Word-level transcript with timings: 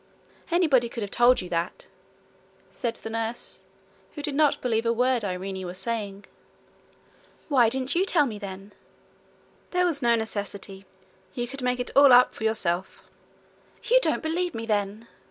'Anybody 0.49 0.89
could 0.89 1.03
have 1.03 1.11
told 1.11 1.41
you 1.41 1.49
that,' 1.49 1.85
said 2.71 2.95
the 2.95 3.09
nurse, 3.11 3.61
who 4.15 4.23
did 4.23 4.33
not 4.33 4.59
believe 4.59 4.83
a 4.87 4.91
word 4.91 5.23
Irene 5.23 5.63
was 5.63 5.77
saying. 5.77 6.25
'Why 7.49 7.69
didn't 7.69 7.93
you 7.93 8.03
tell 8.03 8.25
me, 8.25 8.39
then?' 8.39 8.73
'There 9.69 9.85
was 9.85 10.01
no 10.01 10.15
necessity. 10.15 10.87
You 11.35 11.47
could 11.47 11.61
make 11.61 11.79
it 11.79 11.91
all 11.95 12.11
up 12.11 12.33
for 12.33 12.43
yourself.' 12.43 13.03
'You 13.83 13.99
don't 14.01 14.23
believe 14.23 14.55
me, 14.55 14.65
then!' 14.65 15.07